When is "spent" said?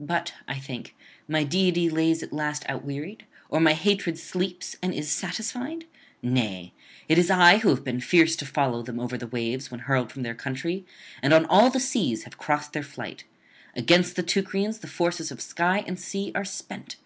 16.44-16.96